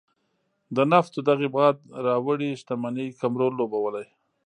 د 0.75 0.77
نفتو 0.91 1.19
دغې 1.29 1.47
باد 1.57 1.77
راوړې 2.05 2.49
شتمنۍ 2.61 3.09
کم 3.19 3.31
رول 3.41 3.53
لوبولی. 3.59 4.05